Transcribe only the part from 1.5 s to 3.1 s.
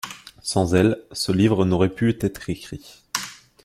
n'aurait pu être écrit.